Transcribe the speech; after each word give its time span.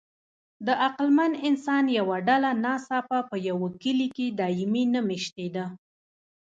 د 0.65 0.67
عقلمن 0.85 1.31
انسان 1.47 1.83
یوه 1.97 2.17
ډله 2.27 2.51
ناڅاپه 2.63 3.19
په 3.29 3.35
یوه 3.49 3.67
کلي 3.83 4.07
کې 4.15 4.25
دایمي 4.39 4.83
نه 4.93 5.01
مېشتېده. 5.07 5.65